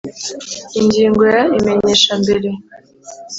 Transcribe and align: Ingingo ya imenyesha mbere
Ingingo 0.79 1.21
ya 1.33 1.41
imenyesha 1.57 2.11
mbere 2.23 2.49